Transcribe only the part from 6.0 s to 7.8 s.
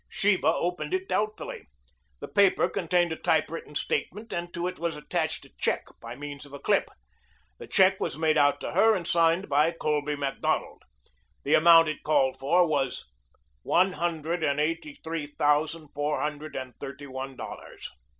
means of a clip. The